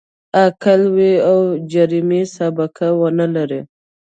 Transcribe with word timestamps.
عاقل 0.37 0.81
وي 0.95 1.13
او 1.29 1.39
جرمي 1.71 2.21
سابقه 2.35 2.87
و 2.99 3.01
نه 3.19 3.27
لري. 3.35 3.61